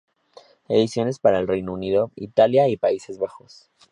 [0.67, 3.69] Ediciones para el Reino Unido, Italia y Países Bajos.